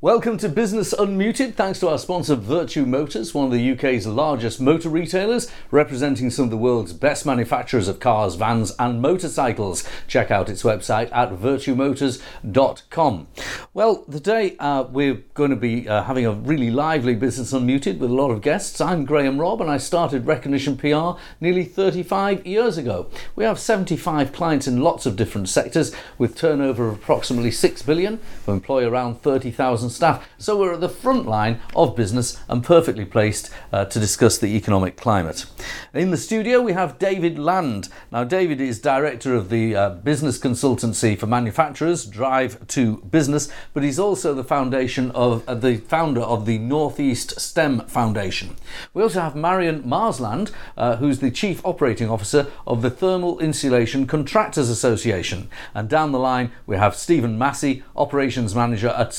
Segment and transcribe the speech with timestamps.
[0.00, 1.54] Welcome to Business Unmuted.
[1.56, 6.44] Thanks to our sponsor Vertu Motors, one of the UK's largest motor retailers, representing some
[6.44, 9.82] of the world's best manufacturers of cars, vans, and motorcycles.
[10.06, 13.26] Check out its website at vertumotors.com.
[13.74, 18.10] Well, today uh, we're going to be uh, having a really lively Business Unmuted with
[18.12, 18.80] a lot of guests.
[18.80, 23.10] I'm Graham Robb, and I started Recognition PR nearly 35 years ago.
[23.34, 28.20] We have 75 clients in lots of different sectors, with turnover of approximately 6 billion.
[28.46, 30.28] We employ around 30,000 staff.
[30.38, 34.56] So we're at the front line of business and perfectly placed uh, to discuss the
[34.56, 35.46] economic climate.
[35.94, 37.88] In the studio, we have David Land.
[38.10, 43.82] Now, David is director of the uh, business consultancy for manufacturers, Drive to Business, but
[43.82, 48.56] he's also the foundation of uh, the founder of the Northeast STEM Foundation.
[48.94, 54.06] We also have Marion Marsland, uh, who's the chief operating officer of the Thermal Insulation
[54.06, 55.48] Contractors Association.
[55.74, 59.12] And down the line, we have Stephen Massey, operations manager at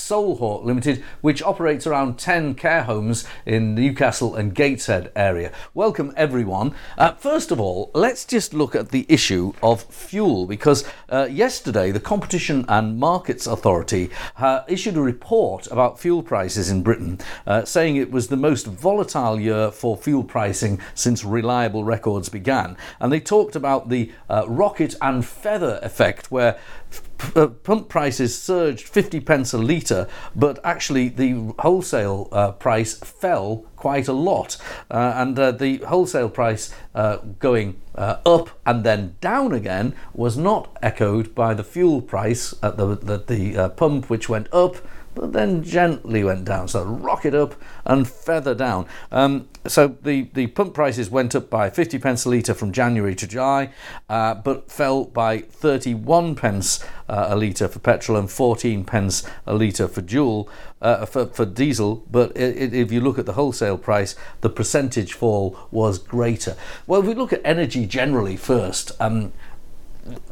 [0.59, 5.51] Solhawk Limited, which operates around 10 care homes in Newcastle and Gateshead area.
[5.73, 6.75] Welcome, everyone.
[6.97, 11.91] Uh, first of all, let's just look at the issue of fuel because uh, yesterday
[11.91, 17.63] the Competition and Markets Authority uh, issued a report about fuel prices in Britain, uh,
[17.63, 22.75] saying it was the most volatile year for fuel pricing since reliable records began.
[22.99, 26.59] And they talked about the uh, rocket and feather effect, where
[27.35, 33.65] uh, pump prices surged 50 pence a litre, but actually the wholesale uh, price fell
[33.75, 34.57] quite a lot.
[34.89, 40.77] Uh, and uh, the wholesale price uh, going up and then down again was not
[40.81, 44.77] echoed by the fuel price at the, the, the pump, which went up
[45.19, 46.67] but then gently went down.
[46.69, 48.85] So rocket up and feather down.
[49.11, 53.15] Um, so the, the pump prices went up by 50 pence a litre from January
[53.15, 53.71] to July,
[54.07, 59.53] uh, but fell by 31 pence uh, a litre for petrol and 14 pence a
[59.53, 60.01] litre for
[60.81, 62.05] uh, for, for diesel.
[62.09, 66.55] But it, it, if you look at the wholesale price, the percentage fall was greater.
[66.87, 69.33] Well, if we look at energy generally first, um,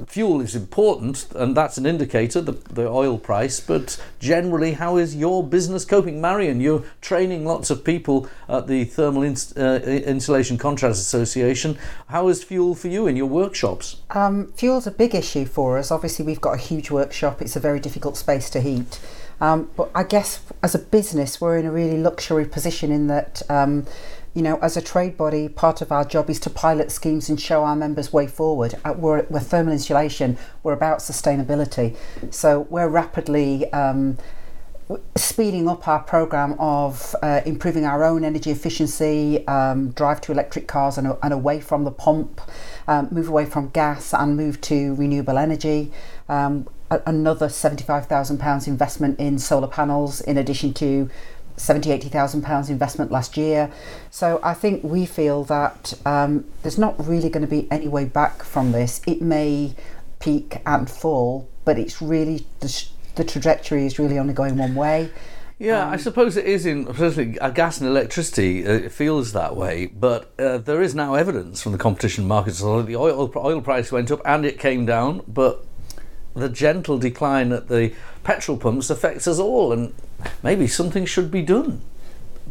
[0.07, 5.15] fuel is important and that's an indicator the, the oil price but generally how is
[5.15, 6.19] your business coping?
[6.21, 11.77] Marion you're training lots of people at the thermal uh, insulation contractors association.
[12.07, 14.01] How is fuel for you in your workshops?
[14.11, 15.91] Um, fuel's a big issue for us.
[15.91, 17.41] Obviously we've got a huge workshop.
[17.41, 18.99] It's a very difficult space to heat.
[19.39, 23.43] Um, but i guess as a business we're in a really luxury position in that
[23.51, 23.85] um,
[24.37, 27.41] you know, as a trade body, part of our job is to pilot schemes and
[27.41, 28.75] show our members way forward.
[28.85, 31.97] Uh, we're, we're thermal insulation, we're about sustainability.
[32.29, 34.19] So we're rapidly um,
[35.15, 40.67] speeding up our program of uh, improving our own energy efficiency, um, drive to electric
[40.67, 42.39] cars and, and away from the pump,
[42.87, 45.91] um, move away from gas and move to renewable energy.
[46.29, 51.09] Um, another £75,000 investment in solar panels in addition to
[51.57, 53.71] 70, 80,000 pounds investment last year.
[54.09, 58.05] So I think we feel that um, there's not really going to be any way
[58.05, 59.01] back from this.
[59.05, 59.75] It may
[60.19, 62.85] peak and fall, but it's really the,
[63.15, 65.09] the trajectory is really only going one way.
[65.59, 68.65] Yeah, um, I suppose it is in particularly uh, gas and electricity.
[68.65, 72.59] Uh, it feels that way, but uh, there is now evidence from the competition markets.
[72.59, 75.65] The oil oil price went up and it came down, but
[76.37, 77.93] the gentle decline at the
[78.23, 79.93] petrol pumps affects us all, and
[80.43, 81.81] maybe something should be done.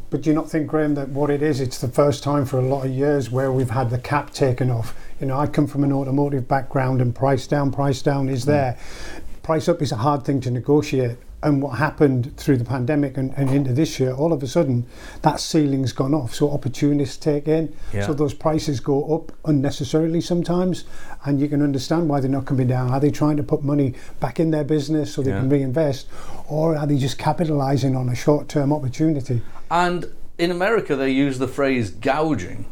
[0.08, 2.58] But do you not think, Graham, that what it is, it's the first time for
[2.58, 4.94] a lot of years where we've had the cap taken off.
[5.20, 8.50] You know, I come from an automotive background, and price down, price down is hmm.
[8.50, 8.78] there.
[8.78, 9.42] Mm.
[9.42, 13.32] Price up is a hard thing to negotiate and what happened through the pandemic and,
[13.36, 14.84] and, into this year, all of a sudden
[15.22, 16.34] that ceiling's gone off.
[16.34, 17.72] So opportunists take in.
[17.94, 18.04] Yeah.
[18.04, 20.84] So those prices go up unnecessarily sometimes.
[21.24, 22.90] And you can understand why they're not coming down.
[22.90, 25.38] Are they trying to put money back in their business so they yeah.
[25.38, 26.08] can reinvest?
[26.48, 29.40] Or are they just capitalizing on a short term opportunity?
[29.70, 30.06] And
[30.38, 32.66] in America, they use the phrase gouging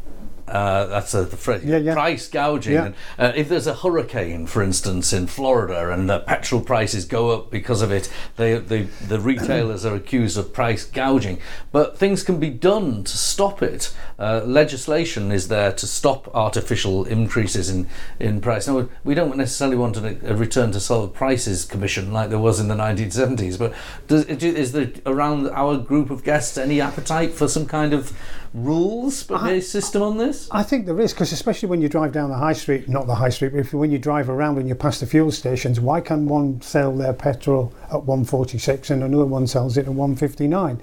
[0.47, 1.93] uh, that's a, the phrase, yeah, yeah.
[1.93, 2.73] price gouging.
[2.73, 2.85] Yeah.
[2.85, 7.31] And, uh, if there's a hurricane, for instance, in Florida, and the petrol prices go
[7.31, 11.39] up because of it, they, they, the retailers are accused of price gouging.
[11.71, 13.93] But things can be done to stop it.
[14.19, 17.89] Uh, legislation is there to stop artificial increases in,
[18.19, 18.67] in price.
[18.67, 22.59] Now, we don't necessarily want a, a return to solid prices commission like there was
[22.59, 23.73] in the 1970s, but
[24.07, 28.13] does, is there around our group of guests any appetite for some kind of
[28.53, 30.34] rules based system on this?
[30.51, 33.15] I think there is, because especially when you drive down the high street, not the
[33.15, 36.01] high street, but if, when you drive around and you pass the fuel stations, why
[36.01, 40.79] can one sell their petrol at 146 and another one sells it at 159?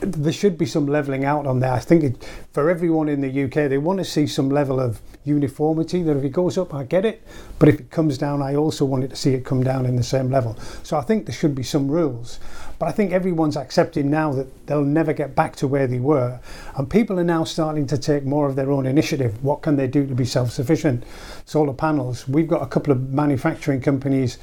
[0.00, 1.72] There should be some levelling out on there.
[1.72, 5.00] I think it, for everyone in the UK, they want to see some level of
[5.24, 7.22] uniformity that if it goes up, I get it,
[7.58, 9.96] but if it comes down, I also want it to see it come down in
[9.96, 10.56] the same level.
[10.82, 12.40] So I think there should be some rules.
[12.78, 16.40] But I think everyone's accepting now that they'll never get back to where they were.
[16.76, 19.42] And people are now starting to take more of their own initiative.
[19.44, 21.04] What can they do to be self sufficient?
[21.44, 22.28] Solar panels.
[22.28, 24.38] We've got a couple of manufacturing companies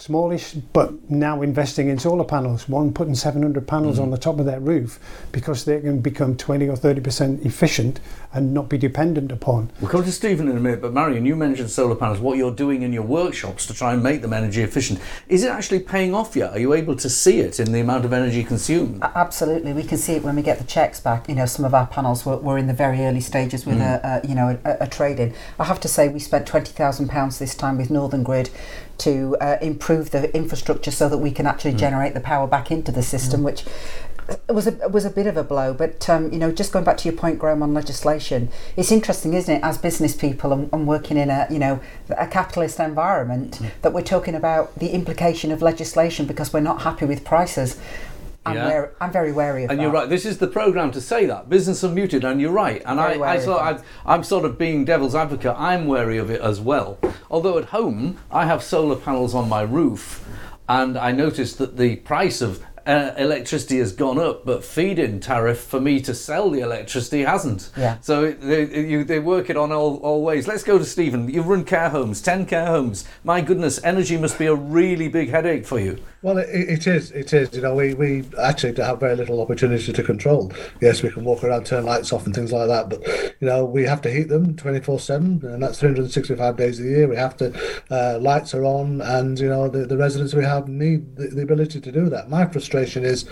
[0.00, 2.68] smallish, but now investing in solar panels.
[2.68, 4.04] One putting 700 panels mm-hmm.
[4.04, 4.98] on the top of their roof
[5.32, 8.00] because they can become 20 or 30% efficient
[8.32, 9.70] and not be dependent upon.
[9.80, 12.54] We'll come to Stephen in a minute, but Marion, you mentioned solar panels, what you're
[12.54, 15.00] doing in your workshops to try and make them energy efficient.
[15.28, 16.52] Is it actually paying off yet?
[16.52, 19.02] Are you able to see it in the amount of energy consumed?
[19.02, 19.72] Absolutely.
[19.72, 21.28] We can see it when we get the checks back.
[21.28, 24.04] You know, some of our panels were, were in the very early stages with mm.
[24.04, 25.34] a, a, you know, a, a trade-in.
[25.58, 28.50] I have to say we spent £20,000 this time with Northern Grid
[28.98, 31.78] to uh, improve the infrastructure so that we can actually mm.
[31.78, 33.44] generate the power back into the system, mm.
[33.44, 33.64] which
[34.48, 35.72] was a was a bit of a blow.
[35.72, 39.34] But um, you know, just going back to your point, Graham, on legislation, it's interesting,
[39.34, 41.80] isn't it, as business people and, and working in a you know
[42.10, 43.70] a capitalist environment, mm.
[43.82, 47.78] that we're talking about the implication of legislation because we're not happy with prices.
[48.46, 48.66] I'm, yeah.
[48.66, 49.72] wary, I'm very wary of it.
[49.72, 49.82] and that.
[49.82, 50.08] you're right.
[50.08, 52.82] This is the program to say that business unmuted, and you're right.
[52.86, 55.54] And I, I, sort I, I'm sort of being devil's advocate.
[55.56, 56.98] I'm wary of it as well.
[57.30, 60.26] Although at home I have solar panels on my roof,
[60.68, 65.60] and I noticed that the price of uh, electricity has gone up, but feed-in tariff
[65.60, 67.70] for me to sell the electricity hasn't.
[67.76, 67.98] Yeah.
[68.00, 70.48] So they, you, they work it on all, all ways.
[70.48, 71.28] Let's go to Stephen.
[71.28, 73.04] You run care homes, ten care homes.
[73.22, 75.98] My goodness, energy must be a really big headache for you.
[76.22, 77.12] Well, it, it is.
[77.12, 77.54] It is.
[77.54, 80.50] You know, we, we actually have very little opportunity to control.
[80.80, 82.88] Yes, we can walk around, turn lights off, and things like that.
[82.88, 83.06] But
[83.40, 86.10] you know, we have to heat them twenty four seven, and that's three hundred and
[86.10, 87.06] sixty five days a year.
[87.06, 87.52] We have to.
[87.90, 91.42] Uh, lights are on, and you know, the, the residents we have need the, the
[91.42, 92.30] ability to do that.
[92.30, 93.26] My frustration is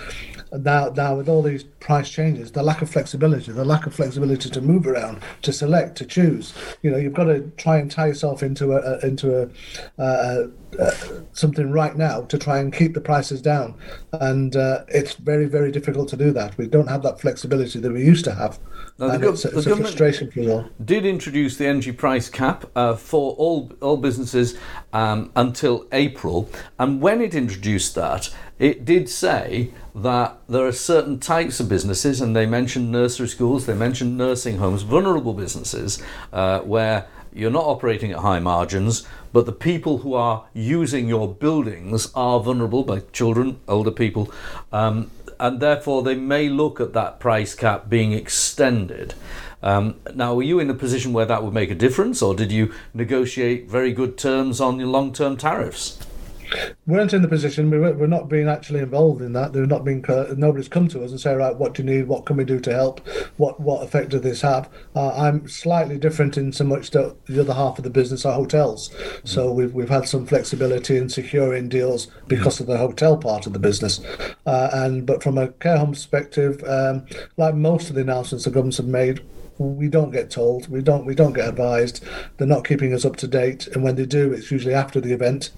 [0.53, 4.49] now now with all these price changes, the lack of flexibility, the lack of flexibility
[4.51, 6.53] to move around, to select, to choose.
[6.83, 9.49] You know, you've got to try and tie yourself into a, a into a,
[9.99, 10.49] a,
[10.79, 10.93] a,
[11.33, 13.75] something right now to try and keep the prices down,
[14.13, 16.57] and uh, it's very very difficult to do that.
[16.59, 18.59] We don't have that flexibility that we used to have.
[18.99, 19.73] Now, the, go- it's, it's the
[20.51, 20.71] all.
[20.85, 24.59] Did introduce the energy price cap uh, for all all businesses
[24.93, 26.49] um, until April,
[26.79, 32.20] and when it introduced that, it did say that there are certain types of businesses,
[32.20, 37.64] and they mentioned nursery schools, they mentioned nursing homes, vulnerable businesses, uh, where you're not
[37.64, 43.00] operating at high margins, but the people who are using your buildings are vulnerable, by
[43.12, 44.32] children, older people,
[44.73, 49.12] um, and therefore they may look at that price cap being extended.
[49.62, 52.52] Um, now, were you in a position where that would make a difference, or did
[52.52, 55.99] you negotiate very good terms on your long term tariffs?
[56.87, 57.71] Weren't in the position.
[57.71, 59.53] We we're not being actually involved in that.
[59.53, 60.05] There's not been
[60.37, 62.09] nobody's come to us and say, right, what do you need?
[62.09, 63.07] What can we do to help?
[63.37, 64.69] What what effect does this have?
[64.95, 68.35] Uh, I'm slightly different in so much that the other half of the business are
[68.35, 68.91] hotels.
[68.91, 69.27] Mm-hmm.
[69.27, 73.53] So we've we've had some flexibility in securing deals because of the hotel part of
[73.53, 74.01] the business.
[74.47, 77.07] Uh, and but from a care home perspective, um,
[77.37, 79.21] like most of the announcements the governments have made,
[79.58, 82.05] we don't get told, we don't we don't get advised.
[82.37, 85.12] They're not keeping us up to date, and when they do, it's usually after the
[85.12, 85.50] event.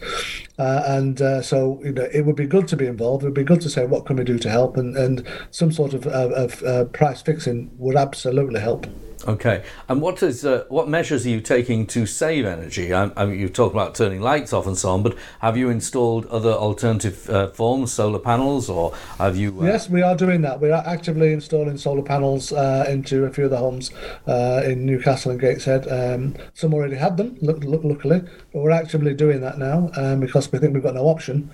[0.58, 3.24] Uh, and uh, so you know, it would be good to be involved.
[3.24, 5.72] It would be good to say what can we do to help, and and some
[5.72, 8.86] sort of, of uh, price fixing would absolutely help.
[9.26, 12.94] Okay, and what is uh, what measures are you taking to save energy?
[12.94, 15.70] I, I mean, you talk about turning lights off and so on, but have you
[15.70, 19.60] installed other alternative uh, forms, solar panels, or have you?
[19.60, 19.64] Uh...
[19.64, 20.60] Yes, we are doing that.
[20.60, 23.90] We are actively installing solar panels uh, into a few of the homes
[24.28, 25.88] uh, in Newcastle and Gateshead.
[25.90, 28.20] Um, some already had them, look, look, luckily,
[28.52, 31.50] but we're actively doing that now um, because we think we've got no option.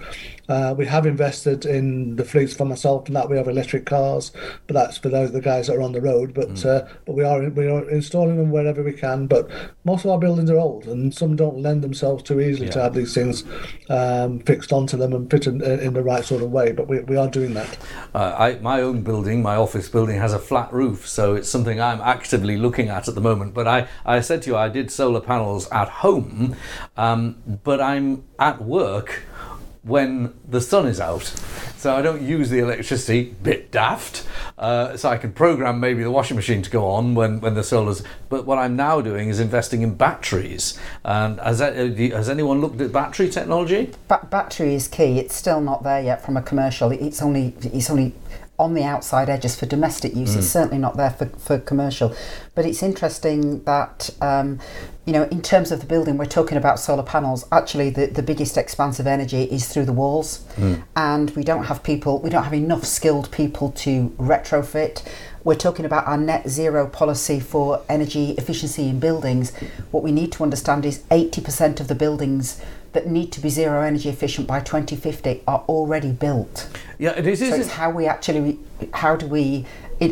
[0.48, 4.32] Uh, we have invested in the fleets for myself, and that we have electric cars,
[4.66, 6.34] but that's for those the guys that are on the road.
[6.34, 6.88] But mm.
[7.06, 9.26] but we are we we are installing them wherever we can.
[9.26, 9.50] But
[9.84, 12.72] most of our buildings are old, and some don't lend themselves too easily yeah.
[12.72, 13.44] to have these things
[13.88, 16.72] um, fixed onto them and fit in, in, the right sort of way.
[16.72, 17.76] But we, we are doing that.
[18.14, 21.80] Uh, I, my own building, my office building, has a flat roof, so it's something
[21.80, 23.54] I'm actively looking at at the moment.
[23.54, 26.56] But I, I said to you, I did solar panels at home,
[26.96, 29.22] um, but I'm at work
[29.84, 31.22] when the sun is out.
[31.76, 34.26] So I don't use the electricity, bit daft.
[34.56, 37.62] Uh, so I can program maybe the washing machine to go on when, when the
[37.62, 38.02] solar's.
[38.30, 40.78] But what I'm now doing is investing in batteries.
[41.04, 43.92] And has, that, uh, has anyone looked at battery technology?
[44.08, 45.18] Ba- battery is key.
[45.18, 46.90] It's still not there yet from a commercial.
[46.90, 48.14] It's only it's only
[48.58, 50.34] on the outside edges for domestic use.
[50.34, 50.38] Mm.
[50.38, 52.14] It's certainly not there for, for commercial.
[52.54, 54.60] But it's interesting that, um,
[55.04, 57.44] you know, in terms of the building, we're talking about solar panels.
[57.50, 60.44] Actually, the, the biggest expanse of energy is through the walls.
[60.56, 60.84] Mm.
[60.94, 65.04] And we don't have people, we don't have enough skilled people to retrofit.
[65.42, 69.54] We're talking about our net zero policy for energy efficiency in buildings.
[69.90, 72.62] What we need to understand is 80% of the buildings
[72.94, 76.68] that need to be zero energy efficient by 2050 are already built.
[76.98, 77.40] Yeah, it is.
[77.40, 78.58] So is it's how we actually,
[78.94, 79.66] how do we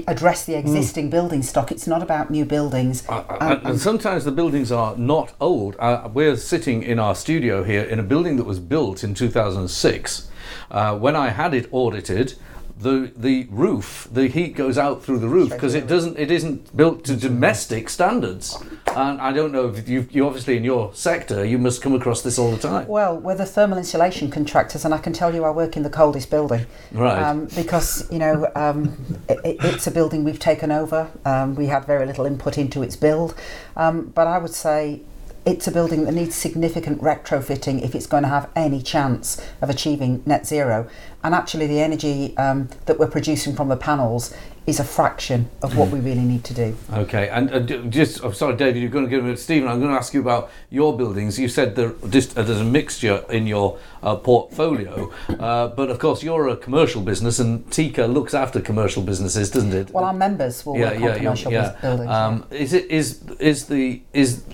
[0.07, 1.73] address the existing building stock?
[1.73, 3.09] It's not about new buildings.
[3.09, 5.77] Uh, Um, and, and sometimes the buildings are not old.
[5.79, 10.29] Uh, we're sitting in our studio here in a building that was built in 2006.
[10.71, 12.35] Uh, when I had it audited,
[12.83, 16.19] the the roof, the heat goes out through the roof because it doesn't.
[16.19, 18.57] It isn't built to domestic standards.
[18.95, 22.23] And I don't know if you, you obviously in your sector you must come across
[22.23, 22.87] this all the time.
[22.87, 25.91] Well, we're the thermal insulation contractors, and I can tell you I work in the
[25.91, 26.67] coldest building.
[26.93, 27.23] Right.
[27.23, 28.97] Um, because, you know, um,
[29.29, 31.11] it, it's a building we've taken over.
[31.25, 33.35] Um, we had very little input into its build.
[33.77, 35.01] Um, but I would say
[35.44, 39.68] it's a building that needs significant retrofitting if it's going to have any chance of
[39.68, 40.88] achieving net zero.
[41.25, 44.34] And actually, the energy um, that we're producing from the panels
[44.64, 46.76] is a fraction of what we really need to do.
[46.92, 49.80] Okay, and uh, d- just, I'm sorry, David, you're going to give it, Stephen, I'm
[49.80, 51.37] going to ask you about your buildings.
[51.37, 55.99] You said there, just, uh, there's a mixture in your uh, portfolio, uh, but of
[55.99, 59.90] course you're a commercial business and TICA looks after commercial businesses, doesn't it?
[59.90, 62.11] Well, our members will work on commercial bus- buildings.
[62.11, 64.44] Um, is it is is the is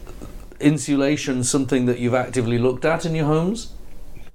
[0.61, 3.75] insulation something that you've actively looked at in your homes?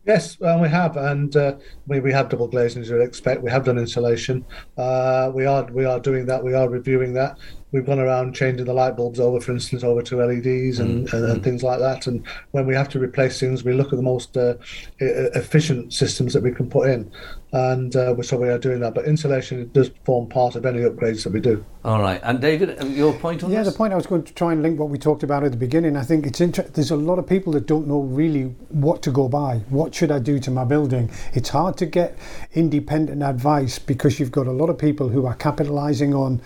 [0.05, 1.55] Yes, well, we have, and uh,
[1.87, 3.41] we, we have double glazing as you'd expect.
[3.41, 4.45] We have done insulation.
[4.77, 6.43] Uh, we are we are doing that.
[6.43, 7.37] We are reviewing that.
[7.73, 11.25] We've gone around changing the light bulbs over, for instance, over to LEDs and, and,
[11.25, 12.05] and things like that.
[12.05, 14.53] And when we have to replace things, we look at the most uh,
[14.99, 17.11] efficient systems that we can put in,
[17.51, 18.93] and uh, so we are doing that.
[18.93, 21.65] But insulation does form part of any upgrades that we do.
[21.83, 23.73] All right, and David, uh, your point on Yeah, this?
[23.73, 25.57] the point I was going to try and link what we talked about at the
[25.57, 25.97] beginning.
[25.97, 29.11] I think it's inter- there's a lot of people that don't know really what to
[29.11, 29.57] go by.
[29.69, 31.09] What should I do to my building?
[31.33, 32.17] It's hard to get
[32.53, 36.39] independent advice because you've got a lot of people who are capitalising on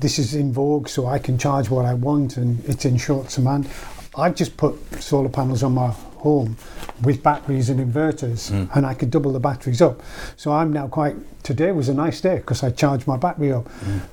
[0.00, 3.28] this is in vogue, so I can charge what I want, and it's in short
[3.28, 3.68] demand.
[4.16, 6.56] I've just put solar panels on my home
[7.02, 10.02] with batteries and inverters, and I could double the batteries up.
[10.36, 11.14] So I'm now quite.
[11.44, 13.68] Today was a nice day because I charged my battery up,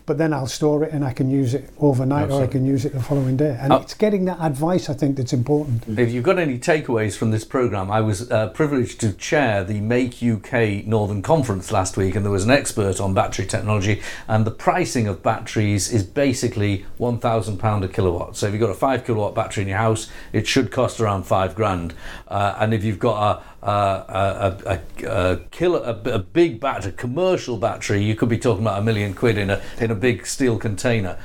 [0.05, 2.83] but then I'll store it and I can use it overnight, or I can use
[2.83, 3.57] it the following day.
[3.57, 3.77] And Oh.
[3.77, 5.97] it's getting that advice I think that's important.
[5.97, 9.79] If you've got any takeaways from this programme, I was uh, privileged to chair the
[9.79, 14.01] Make UK Northern Conference last week, and there was an expert on battery technology.
[14.27, 18.35] And the pricing of batteries is basically £1,000 a kilowatt.
[18.35, 21.23] So if you've got a 5 kilowatt battery in your house, it should cost around
[21.23, 21.93] five grand.
[22.27, 26.91] Uh, and if you've got a, a, a, a, a, kilo, a, a big battery,
[26.91, 29.95] a commercial battery, you could be talking about a million quid in a, in a
[29.95, 31.17] big steel container.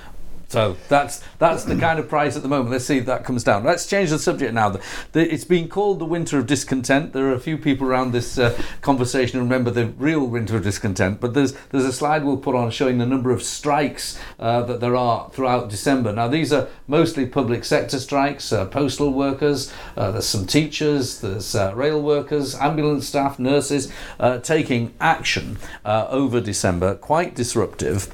[0.48, 2.70] So that's that's the kind of price at the moment.
[2.70, 3.64] Let's see if that comes down.
[3.64, 4.70] Let's change the subject now.
[4.70, 4.80] The,
[5.12, 7.12] the, it's been called the winter of discontent.
[7.12, 11.20] There are a few people around this uh, conversation remember the real winter of discontent.
[11.20, 14.80] But there's there's a slide we'll put on showing the number of strikes uh, that
[14.80, 16.12] there are throughout December.
[16.12, 19.72] Now these are mostly public sector strikes, uh, postal workers.
[19.96, 21.20] Uh, there's some teachers.
[21.20, 26.94] There's uh, rail workers, ambulance staff, nurses uh, taking action over December.
[26.94, 28.12] Quite disruptive.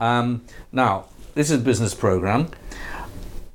[0.00, 0.42] Um,
[0.72, 1.06] now
[1.38, 2.48] this is a business program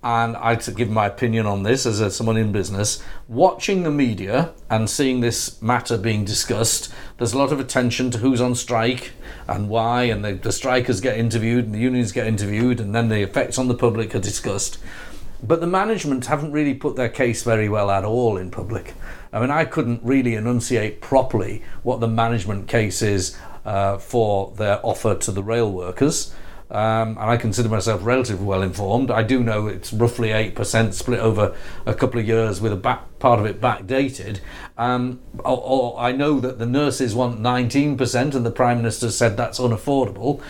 [0.02, 3.92] and I to give my opinion on this as a, someone in business, watching the
[3.92, 8.56] media and seeing this matter being discussed, there's a lot of attention to who's on
[8.56, 9.12] strike
[9.50, 13.10] and why, and the, the strikers get interviewed and the unions get interviewed, and then
[13.10, 14.78] the effects on the public are discussed.
[15.46, 18.94] But the management haven't really put their case very well at all in public.
[19.34, 24.80] I mean, I couldn't really enunciate properly what the management case is uh, for their
[24.86, 26.34] offer to the rail workers.
[26.74, 29.12] Um, and I consider myself relatively well informed.
[29.12, 33.20] I do know it's roughly 8% split over a couple of years with a back,
[33.20, 34.40] part of it backdated.
[34.76, 39.38] Um, or, or I know that the nurses want 19% and the Prime Minister said
[39.38, 40.42] that's unaffordable.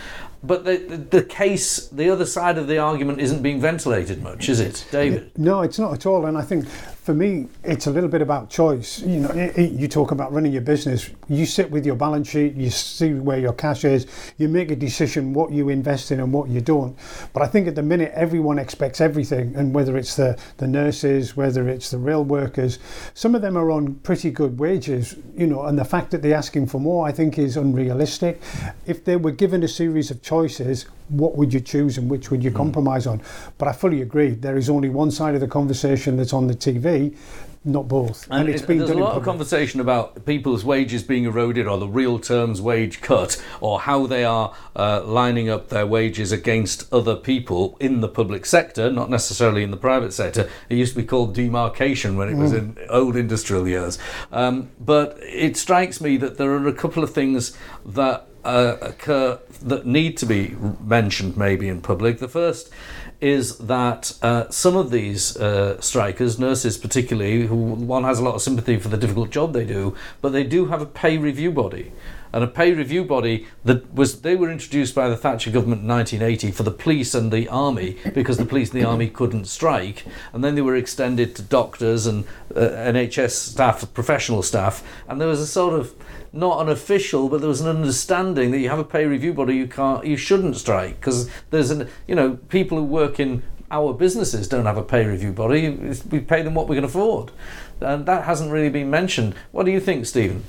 [0.42, 4.48] But the, the, the case, the other side of the argument isn't being ventilated much,
[4.48, 5.38] is it, David?
[5.38, 6.25] No, it's not at all.
[6.25, 6.68] And I think
[7.03, 9.01] for me, it's a little bit about choice.
[9.01, 11.10] You know, i- i- you talk about running your business.
[11.27, 14.07] You sit with your balance sheet, you see where your cash is,
[14.38, 16.95] you make a decision what you invest in and what you don't.
[17.33, 19.53] But I think at the minute, everyone expects everything.
[19.53, 22.79] And whether it's the, the nurses, whether it's the rail workers,
[23.13, 26.38] some of them are on pretty good wages, you know, and the fact that they're
[26.38, 28.41] asking for more, I think, is unrealistic.
[28.86, 32.43] If they were given a series of choices, what would you choose and which would
[32.43, 33.22] you compromise on?
[33.57, 34.31] But I fully agree.
[34.31, 37.15] There is only one side of the conversation that's on the TV,
[37.65, 38.27] not both.
[38.29, 41.77] And, it's it- been there's a lot of conversation about people's wages being eroded or
[41.77, 46.91] the real terms wage cut or how they are uh, lining up their wages against
[46.93, 50.50] other people in the public sector, not necessarily in the private sector.
[50.69, 53.98] It used to be called demarcation when it was in old industrial years.
[54.31, 57.55] Um, but it strikes me that there are a couple of things
[57.86, 62.19] that uh, occur that need to be mentioned maybe in public.
[62.19, 62.69] The first
[63.21, 68.35] is that uh, some of these uh, strikers, nurses particularly, who one has a lot
[68.35, 71.50] of sympathy for the difficult job they do, but they do have a pay review
[71.50, 71.93] body.
[72.33, 75.88] And a pay review body that was they were introduced by the Thatcher government in
[75.88, 80.03] 1980 for the police and the army because the police and the army couldn't strike,
[80.33, 85.27] and then they were extended to doctors and uh, NHS staff, professional staff, and there
[85.27, 85.93] was a sort of
[86.34, 89.56] not an official, but there was an understanding that you have a pay review body,
[89.56, 93.94] you can't, you shouldn't strike because there's an, you know, people who work in our
[93.94, 95.70] businesses don't have a pay review body.
[96.10, 97.32] We pay them what we can afford,
[97.80, 99.36] and that hasn't really been mentioned.
[99.52, 100.44] What do you think, Stephen?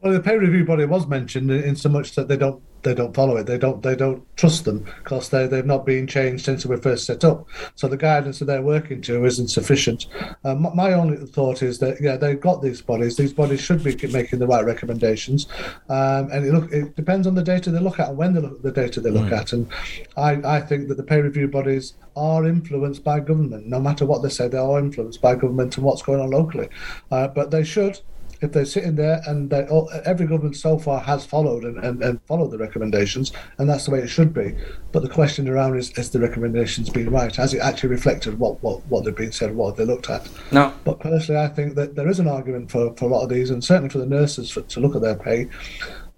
[0.00, 3.14] Well, the pay review body was mentioned in so much that they don't they don't
[3.14, 3.46] follow it.
[3.46, 6.78] They don't they don't trust them because they they've not been changed since they were
[6.78, 7.46] first set up.
[7.74, 10.06] So the guidance that they're working to isn't sufficient.
[10.44, 13.16] Um, my only thought is that yeah they've got these bodies.
[13.16, 15.46] These bodies should be making the right recommendations,
[15.88, 18.40] um, and it look it depends on the data they look at and when they
[18.40, 19.38] look at the data they look mm.
[19.38, 19.52] at.
[19.52, 19.68] And
[20.16, 23.66] I I think that the pay review bodies are influenced by government.
[23.66, 26.68] No matter what they say, they are influenced by government and what's going on locally.
[27.10, 28.00] Uh, but they should
[28.42, 32.02] if they're sitting there and they, oh, every government so far has followed and, and,
[32.02, 34.54] and, followed the recommendations, and that's the way it should be.
[34.90, 37.34] But the question around is, is the recommendations been right?
[37.36, 40.28] Has it actually reflected what, what, what they've been said, what they looked at?
[40.50, 40.74] No.
[40.84, 43.50] But personally, I think that there is an argument for, for a lot of these,
[43.50, 45.48] and certainly for the nurses for, to look at their pay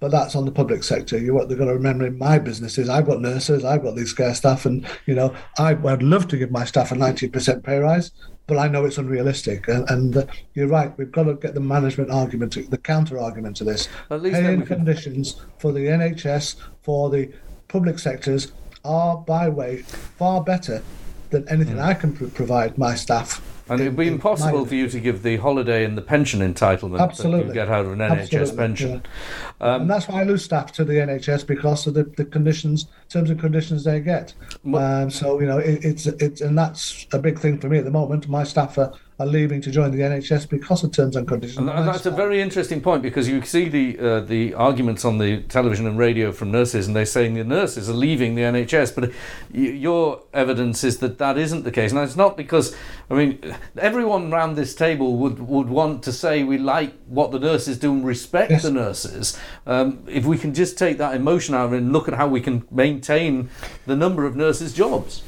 [0.04, 1.16] but that's on the public sector.
[1.16, 3.96] You what they've got to remember in my business is I've got nurses, I've got
[3.96, 7.26] these care staff, and you know I, would love to give my staff a ninety
[7.26, 8.10] percent pay rise,
[8.46, 9.66] but I know it's unrealistic.
[9.66, 13.56] And, and uh, you're right, we've got to get the management argument, the counter argument
[13.56, 13.88] to this.
[14.10, 17.32] At least Paying conditions for the NHS, for the
[17.68, 18.52] public sectors,
[18.84, 19.78] are by way
[20.18, 20.82] far better
[21.30, 21.82] than anything mm.
[21.82, 25.36] I can provide my staff and it would be impossible for you to give the
[25.38, 27.42] holiday and the pension entitlement Absolutely.
[27.42, 29.02] that you get out of an NHS Absolutely, pension.
[29.60, 29.74] Yeah.
[29.74, 32.86] Um, and that's why I lose staff to the NHS because of the, the conditions,
[33.08, 34.34] terms and conditions they get.
[34.74, 37.84] Um, so you know, it, it's it's and that's a big thing for me at
[37.84, 38.28] the moment.
[38.28, 41.58] My staff are are leaving to join the NHS because of terms and conditions.
[41.58, 45.42] And that's a very interesting point because you see the uh, the arguments on the
[45.42, 49.12] television and radio from nurses, and they're saying the nurses are leaving the NHS, but
[49.52, 51.92] your evidence is that that isn't the case.
[51.92, 52.74] And it's not because
[53.08, 57.38] I mean everyone around this table would would want to say we like what the
[57.38, 58.64] nurses do and respect yes.
[58.64, 59.38] the nurses.
[59.64, 62.66] Um, if we can just take that emotion out and look at how we can
[62.68, 63.48] maintain
[63.86, 65.22] the number of nurses' jobs.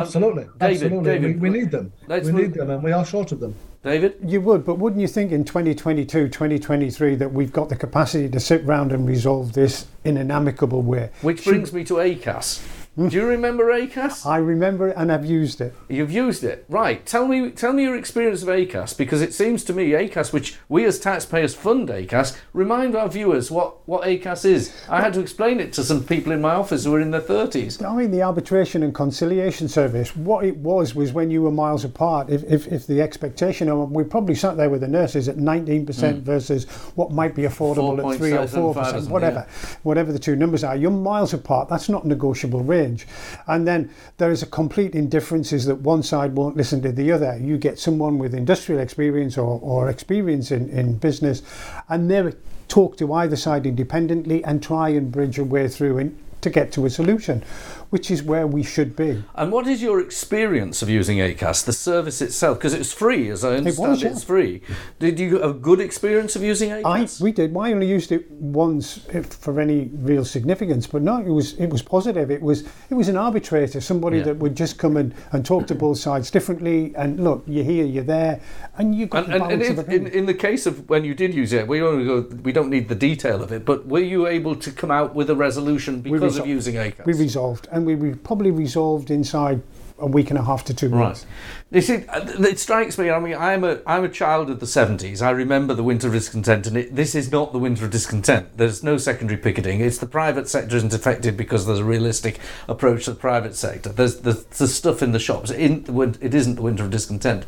[0.00, 1.10] Absolutely, um, David, absolutely.
[1.10, 1.92] David, we, we, need them.
[2.08, 3.54] We need them, and we are short of them.
[3.82, 4.16] David?
[4.24, 8.40] You would, but wouldn't you think in 2022, 2023 that we've got the capacity to
[8.40, 11.10] sit round and resolve this in an amicable way?
[11.22, 11.50] Which Should...
[11.50, 12.60] brings me to ACAS.
[12.98, 14.26] Do you remember ACAS?
[14.26, 15.72] I remember it and I've used it.
[15.88, 17.06] You've used it, right?
[17.06, 20.58] Tell me, tell me your experience of ACAS because it seems to me ACAS, which
[20.68, 24.74] we as taxpayers fund ACAS, remind our viewers what what ACAS is.
[24.88, 27.20] I had to explain it to some people in my office who were in their
[27.20, 27.80] thirties.
[27.80, 30.16] I mean, the arbitration and conciliation service.
[30.16, 32.30] What it was was when you were miles apart.
[32.30, 35.84] If if, if the expectation, of, we probably sat there with the nurses at 19%
[35.86, 36.22] mm.
[36.22, 36.64] versus
[36.96, 39.76] what might be affordable at three or four percent, whatever, yeah.
[39.84, 40.74] whatever the two numbers are.
[40.74, 41.68] You're miles apart.
[41.68, 43.06] That's not negotiable rate change.
[43.46, 47.12] And then there is a complete indifference is that one side won't listen to the
[47.12, 47.38] other.
[47.38, 51.42] You get someone with industrial experience or, or experience in, in business,
[51.88, 52.32] and they
[52.68, 56.70] talk to either side independently and try and bridge a way through and to get
[56.70, 57.42] to a solution
[57.90, 59.22] which is where we should be.
[59.34, 62.58] And what is your experience of using ACAS, the service itself?
[62.58, 64.10] Because it's free, as I understand it was, yeah.
[64.10, 64.62] it's free.
[64.98, 67.20] Did you have a good experience of using ACAS?
[67.20, 67.56] I, we did.
[67.56, 71.70] I only used it once eh, for any real significance, but no, it was it
[71.70, 72.30] was positive.
[72.30, 74.24] It was it was an arbitrator, somebody yeah.
[74.24, 76.94] that would just come and, and talk to both sides differently.
[76.96, 78.40] And look, you're here, you're there,
[78.76, 81.14] and you got and, the balance and if, in, in the case of when you
[81.14, 84.00] did use it, we only go, we don't need the detail of it, but were
[84.00, 87.06] you able to come out with a resolution because of using ACAS?
[87.06, 89.62] We resolved, and we, we probably resolved inside
[89.98, 91.24] a week and a half to two months.
[91.24, 91.76] Right.
[91.76, 92.04] You see,
[92.48, 93.10] it strikes me.
[93.10, 95.22] I mean, I'm a I'm a child of the '70s.
[95.22, 98.56] I remember the winter of discontent, and it, this is not the winter of discontent.
[98.56, 99.80] There's no secondary picketing.
[99.80, 102.38] It's the private sector isn't affected because there's a realistic
[102.68, 103.90] approach to the private sector.
[103.90, 105.50] There's the, the stuff in the shops.
[105.50, 105.84] In,
[106.20, 107.44] it isn't the winter of discontent,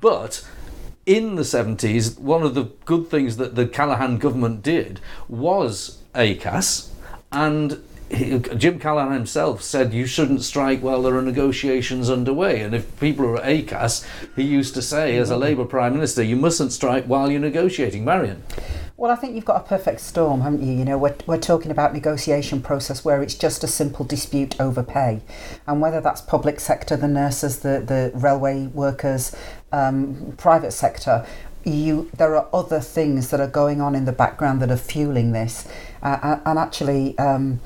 [0.00, 0.46] but
[1.04, 6.90] in the 70s, one of the good things that the Callaghan government did was ACAS,
[7.32, 12.60] and he, Jim Callaghan himself said you shouldn't strike while there are negotiations underway.
[12.60, 14.04] And if people are at ACAS,
[14.36, 18.04] he used to say, as a Labour Prime Minister, you mustn't strike while you're negotiating.
[18.04, 18.42] Marion.
[18.96, 20.72] Well, I think you've got a perfect storm, haven't you?
[20.72, 24.82] You know, we're, we're talking about negotiation process where it's just a simple dispute over
[24.82, 25.20] pay.
[25.68, 29.36] And whether that's public sector, the nurses, the, the railway workers,
[29.70, 31.24] um, private sector,
[31.64, 35.32] you there are other things that are going on in the background that are fueling
[35.32, 35.68] this,
[36.02, 37.16] uh, and actually.
[37.18, 37.60] Um,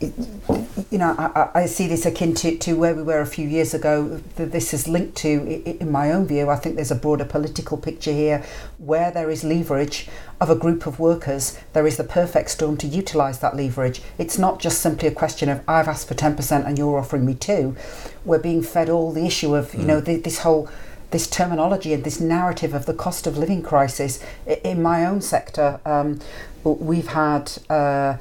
[0.00, 3.74] you know, I, I, see this akin to, to where we were a few years
[3.74, 4.20] ago.
[4.36, 8.12] This is linked to, in my own view, I think there's a broader political picture
[8.12, 8.44] here
[8.78, 10.08] where there is leverage
[10.40, 11.58] of a group of workers.
[11.74, 14.00] There is the perfect storm to utilise that leverage.
[14.16, 17.34] It's not just simply a question of I've asked for 10% and you're offering me
[17.34, 17.76] two.
[18.24, 19.86] We're being fed all the issue of, you mm.
[19.86, 20.68] know, the, this whole
[21.10, 24.22] this terminology and this narrative of the cost of living crisis
[24.62, 25.80] in my own sector.
[25.84, 26.20] Um,
[26.62, 28.16] we've had uh,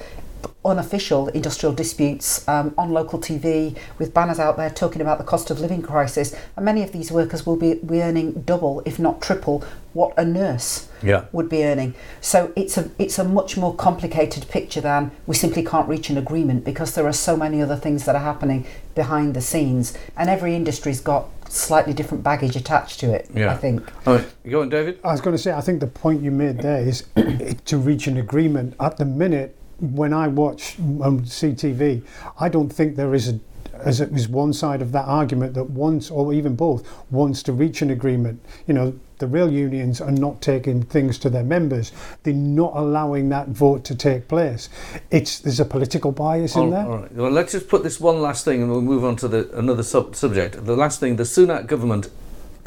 [0.66, 5.50] unofficial industrial disputes um, on local TV with banners out there talking about the cost
[5.50, 9.22] of living crisis, and many of these workers will be, be earning double, if not
[9.22, 11.26] triple, what a nurse yeah.
[11.32, 11.96] would be earning.
[12.22, 16.18] So it's a it's a much more complicated picture than we simply can't reach an
[16.18, 20.30] agreement because there are so many other things that are happening behind the scenes, and
[20.30, 23.30] every industry's got slightly different baggage attached to it.
[23.34, 23.52] Yeah.
[23.52, 23.82] I think.
[24.06, 25.00] All right, you go on, David.
[25.04, 27.06] I was going to say, I think the point you made there is
[27.66, 28.76] to reach an agreement.
[28.80, 32.04] At the minute, when I watch um, CTV,
[32.40, 33.40] I don't think there is a
[33.82, 37.54] as it was one side of that argument that wants, or even both, wants to
[37.54, 38.44] reach an agreement.
[38.68, 41.92] You know, the rail unions are not taking things to their members.
[42.24, 44.70] They're not allowing that vote to take place.
[45.12, 46.86] It's there's a political bias in there.
[46.86, 47.12] All right.
[47.14, 49.84] Well, let's just put this one last thing, and we'll move on to the another
[49.84, 50.66] sub- subject.
[50.66, 52.10] The last thing: the Sunak government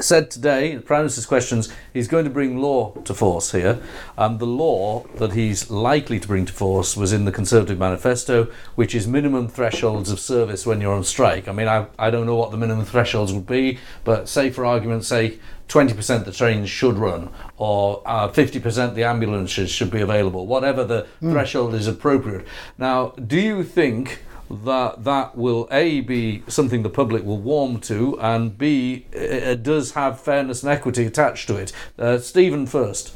[0.03, 3.79] said today, Prime Minister's questions, he's going to bring law to force here.
[4.17, 8.51] Um, the law that he's likely to bring to force was in the Conservative manifesto,
[8.75, 11.47] which is minimum thresholds of service when you're on strike.
[11.47, 14.65] I mean, I, I don't know what the minimum thresholds would be, but say for
[14.65, 15.39] argument's sake,
[15.69, 21.07] 20% the trains should run, or uh, 50% the ambulances should be available, whatever the
[21.21, 21.31] mm.
[21.31, 22.45] threshold is appropriate.
[22.77, 28.19] Now, do you think that that will a be something the public will warm to,
[28.19, 31.71] and b it does have fairness and equity attached to it.
[31.97, 33.13] Uh, Stephen first.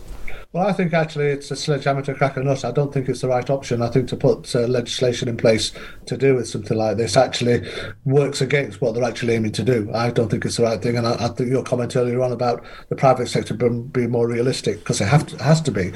[0.58, 2.66] Well, I think actually it's a sledgehammer to crack a nut.
[2.66, 3.84] I don't think it's the right option.
[3.84, 5.72] I think to put uh, legislation in place
[6.08, 7.62] to do with something like this actually
[8.06, 9.88] works against what they're actually aiming to do.
[9.94, 10.98] I don't think it's the right thing.
[10.98, 14.28] And I, I think your comment earlier on about the private sector being, being more
[14.28, 15.92] realistic, because it, to, has to be.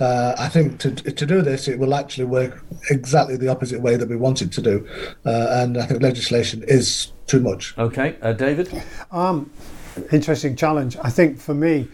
[0.00, 3.96] Uh, I think to, to do this, it will actually work exactly the opposite way
[3.96, 4.88] that we want it to do.
[5.26, 7.76] Uh, and I think legislation is too much.
[7.76, 8.16] Okay.
[8.22, 8.82] Uh, David?
[9.10, 9.50] Um,
[10.10, 10.96] interesting challenge.
[11.02, 11.88] I think for me,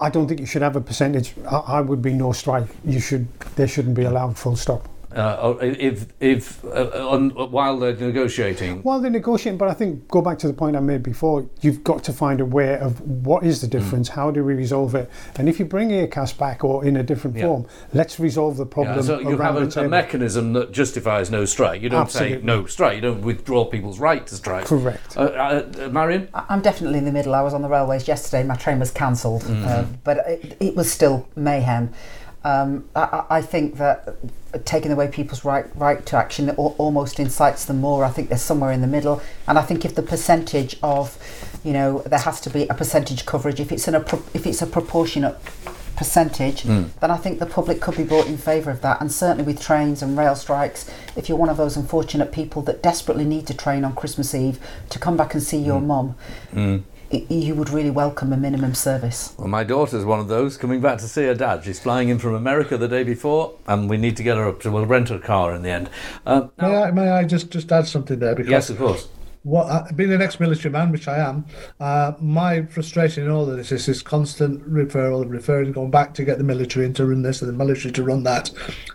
[0.00, 1.34] I don't think you should have a percentage.
[1.50, 2.66] I, I would be no strike.
[2.84, 3.26] You should.
[3.56, 4.88] They shouldn't be allowed full stop.
[5.18, 8.82] Uh, oh, if if uh, on, while they're negotiating.
[8.84, 11.44] While they're negotiating, but I think go back to the point I made before.
[11.60, 13.72] You've got to find a way of what is the hmm.
[13.72, 14.08] difference.
[14.10, 14.14] Mm.
[14.14, 15.10] How do we resolve it?
[15.36, 17.46] And if you bring ACAS back or in a different yeah.
[17.46, 18.96] form, let's resolve the problem.
[18.96, 21.82] Yeah, so you have a, a, mechanism that justifies no strike.
[21.82, 22.38] You don't Absolutely.
[22.38, 22.94] say no strike.
[22.94, 24.66] You don't withdraw people's right to strike.
[24.66, 25.16] Correct.
[25.16, 27.34] Uh, uh, Marion, I'm definitely in the middle.
[27.34, 28.44] I was on the railways yesterday.
[28.44, 29.98] My train was cancelled, mm.
[30.04, 31.92] but it, it was still mayhem.
[32.44, 34.16] Um, I, I, think that
[34.64, 38.04] taking away people's right right to action almost incites them more.
[38.04, 41.18] I think they're somewhere in the middle, and I think if the percentage of,
[41.64, 43.58] you know, there has to be a percentage coverage.
[43.58, 44.00] If it's in a
[44.34, 45.36] if it's a proportionate
[45.96, 46.88] percentage, mm.
[47.00, 49.00] then I think the public could be brought in favour of that.
[49.00, 52.84] And certainly with trains and rail strikes, if you're one of those unfortunate people that
[52.84, 55.86] desperately need to train on Christmas Eve to come back and see your mm.
[55.86, 56.14] mum.
[56.52, 59.34] Mm you would really welcome a minimum service.
[59.38, 61.64] Well, my daughter's one of those coming back to see her dad.
[61.64, 64.60] She's flying in from America the day before, and we need to get her up
[64.60, 64.70] to.
[64.70, 65.90] We'll rent a car in the end.
[66.26, 68.34] Uh, may I may I just just add something there?
[68.34, 69.08] Because yes, of course.
[69.44, 71.46] What uh, being an ex-military man, which I am,
[71.80, 76.24] uh, my frustration in all of this is this constant referral, referring, going back to
[76.24, 78.50] get the military in to run this and the military to run that.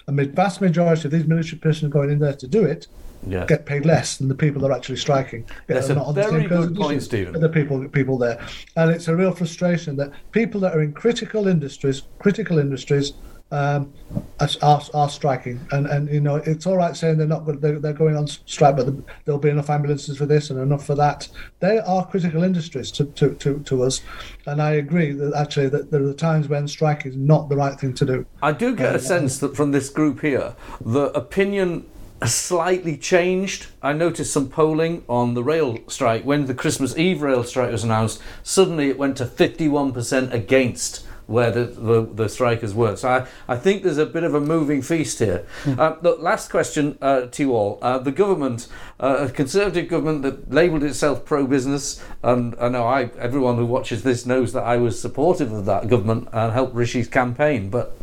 [0.05, 2.87] And the vast majority of these military personnel going in there to do it
[3.27, 3.45] yeah.
[3.45, 5.45] get paid less than the people that are actually striking.
[5.67, 7.39] That's a very good point, Stephen.
[7.39, 11.47] The people, people there, and it's a real frustration that people that are in critical
[11.47, 13.13] industries, critical industries,
[13.53, 13.93] um,
[14.39, 15.59] are, are, striking.
[15.71, 18.25] And and you know it's all right saying they're not good, they're, they're going on
[18.25, 18.87] strike, but
[19.25, 21.29] there'll be enough ambulances for this and enough for that.
[21.59, 24.01] They are critical industries to, to, to, to us,
[24.47, 27.79] and I agree that actually that there are times when strike is not the right
[27.79, 28.25] thing to do.
[28.41, 31.85] I do get a sense that from this group here, the opinion
[32.25, 33.67] slightly changed.
[33.81, 37.83] I noticed some polling on the rail strike when the Christmas Eve rail strike was
[37.83, 38.21] announced.
[38.43, 42.95] Suddenly, it went to 51% against where the, the, the, strikers were.
[42.95, 45.45] So I, I think there's a bit of a moving feast here.
[45.63, 45.79] Mm.
[45.79, 47.79] Uh, the last question uh, to you all.
[47.81, 48.67] Uh, the government,
[48.99, 54.03] uh, a Conservative government that labelled itself pro-business, and I know I, everyone who watches
[54.03, 57.69] this knows that I was supportive of that government and helped Rishi's campaign.
[57.69, 57.95] But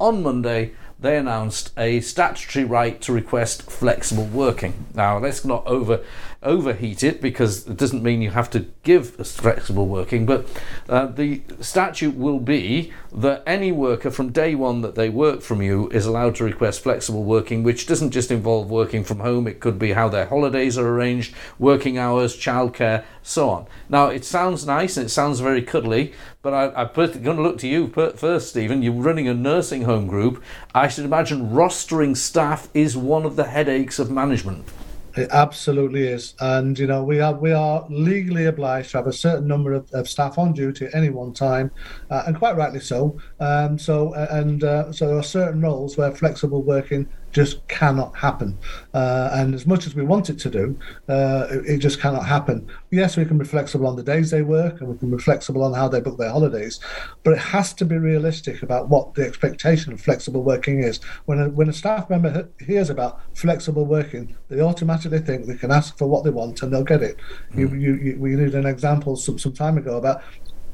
[0.00, 4.86] on Monday, they announced a statutory right to request flexible working.
[4.94, 6.00] Now, let's not over
[6.42, 10.46] overheat it because it doesn't mean you have to give flexible working, but
[10.88, 15.62] uh, the statute will be that any worker from day one that they work from
[15.62, 19.60] you is allowed to request flexible working, which doesn't just involve working from home, it
[19.60, 23.66] could be how their holidays are arranged, working hours, childcare, so on.
[23.88, 27.58] Now, it sounds nice and it sounds very cuddly, but I, I'm going to look
[27.58, 28.82] to you first, Stephen.
[28.82, 30.42] You're running a nursing home group.
[30.74, 34.66] I should imagine rostering staff is one of the headaches of management.
[35.14, 39.12] It absolutely is, and you know we are we are legally obliged to have a
[39.12, 41.70] certain number of, of staff on duty at any one time,
[42.10, 43.18] uh, and quite rightly so.
[43.38, 48.16] Um, so uh, and uh, so there are certain roles where flexible working just cannot
[48.16, 48.58] happen.
[48.94, 52.26] Uh, and as much as we want it to do, uh, it, it, just cannot
[52.26, 52.68] happen.
[52.90, 55.64] Yes, we can be flexible on the days they work and we can be flexible
[55.64, 56.78] on how they book their holidays,
[57.24, 61.00] but it has to be realistic about what the expectation of flexible working is.
[61.24, 65.72] When a, when a staff member hears about flexible working, they automatically think they can
[65.72, 67.16] ask for what they want and they'll get it.
[67.54, 67.80] Mm.
[67.80, 70.22] You, you, we did an example some, some time ago about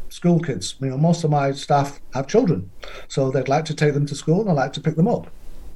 [0.08, 0.74] school kids.
[0.80, 2.70] You know, most of my staff have children,
[3.06, 5.30] so they'd like to take them to school and I like to pick them up.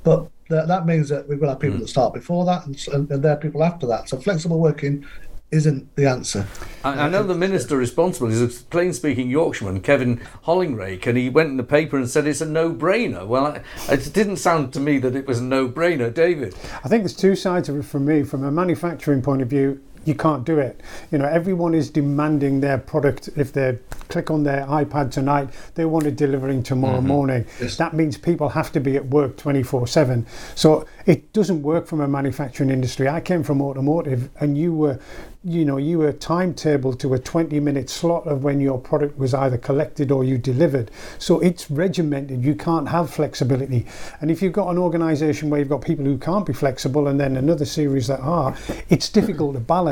[0.05, 1.81] But that, that means that we've got to have people mm.
[1.81, 4.09] that start before that and, and, and there are people after that.
[4.09, 5.07] So flexible working
[5.53, 6.47] isn't the answer.
[6.83, 11.29] I, I know the minister responsible is a plain speaking Yorkshireman, Kevin Hollinrake, and he
[11.29, 13.27] went in the paper and said it's a no brainer.
[13.27, 16.55] Well, it didn't sound to me that it was a no brainer, David.
[16.83, 18.23] I think there's two sides of it from me.
[18.23, 20.81] From a manufacturing point of view, you can't do it.
[21.11, 23.29] You know, everyone is demanding their product.
[23.37, 27.07] If they click on their iPad tonight, they want it delivering tomorrow mm-hmm.
[27.07, 27.47] morning.
[27.61, 27.77] Yes.
[27.77, 30.27] That means people have to be at work 24 7.
[30.55, 33.09] So it doesn't work from a manufacturing industry.
[33.09, 34.99] I came from automotive, and you were
[35.45, 39.35] you know you were timetabled to a 20 minute slot of when your product was
[39.35, 40.89] either collected or you delivered
[41.19, 43.85] so it's regimented you can't have flexibility
[44.21, 47.19] and if you've got an organization where you've got people who can't be flexible and
[47.19, 48.57] then another series that are
[48.89, 49.92] it's difficult to balance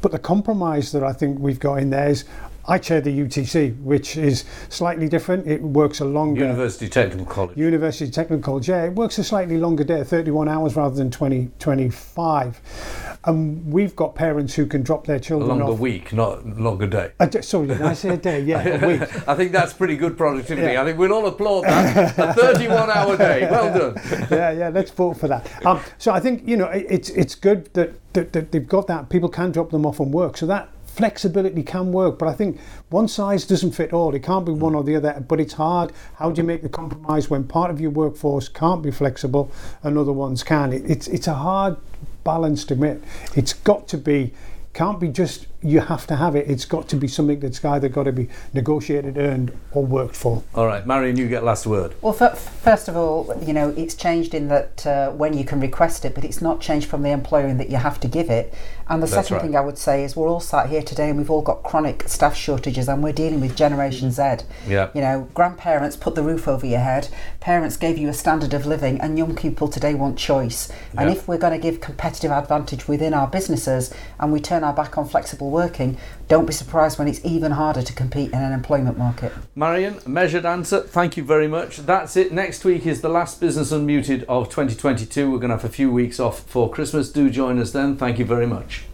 [0.00, 2.24] but the compromise that i think we've got in there is
[2.66, 5.46] I chair the UTC, which is slightly different.
[5.46, 7.58] It works a longer University Technical College.
[7.58, 11.50] University Technical College, yeah, it works a slightly longer day, 31 hours rather than 20,
[11.58, 13.18] 25.
[13.26, 15.78] And we've got parents who can drop their children a longer off.
[15.78, 17.12] week, not longer day.
[17.20, 18.40] Uh, sorry, did I say a day?
[18.40, 19.02] Yeah, a week.
[19.28, 20.72] I think that's pretty good productivity.
[20.72, 20.82] Yeah.
[20.82, 22.18] I think we'll all applaud that.
[22.18, 23.48] a 31-hour day.
[23.50, 24.02] Well done.
[24.30, 24.68] yeah, yeah.
[24.68, 25.66] Let's vote for that.
[25.66, 28.86] Um, so I think you know it, it's it's good that, that, that they've got
[28.88, 29.08] that.
[29.08, 30.36] People can drop them off and work.
[30.36, 34.14] So that flexibility can work, but I think one size doesn't fit all.
[34.14, 34.58] It can't be mm.
[34.58, 35.92] one or the other, but it's hard.
[36.16, 39.50] How do you make the compromise when part of your workforce can't be flexible
[39.82, 40.72] and other ones can?
[40.72, 41.76] It, it's, it's a hard
[42.22, 42.98] balance to meet.
[43.34, 44.32] It's got to be
[44.74, 46.48] can't be just you have to have it.
[46.48, 50.42] It's got to be something that's either got to be negotiated, earned, or worked for.
[50.54, 51.94] All right, Marion, you get last word.
[52.02, 56.04] Well, first of all, you know, it's changed in that uh, when you can request
[56.04, 58.52] it, but it's not changed from the employer in that you have to give it.
[58.88, 59.42] And the that's second right.
[59.42, 62.06] thing I would say is we're all sat here today and we've all got chronic
[62.06, 64.44] staff shortages and we're dealing with Generation Z.
[64.68, 64.90] Yeah.
[64.94, 67.08] You know, grandparents put the roof over your head,
[67.40, 70.70] parents gave you a standard of living, and young people today want choice.
[70.92, 71.02] Yeah.
[71.02, 74.74] And if we're going to give competitive advantage within our businesses and we turn our
[74.74, 75.96] back on flexible working,
[76.28, 79.32] don't be surprised when it's even harder to compete in an employment market.
[79.54, 80.80] Marion, measured answer.
[80.80, 81.78] Thank you very much.
[81.78, 82.32] That's it.
[82.32, 85.30] Next week is the last Business Unmuted of 2022.
[85.30, 87.10] We're going to have a few weeks off for Christmas.
[87.10, 87.96] Do join us then.
[87.96, 88.84] Thank you very much.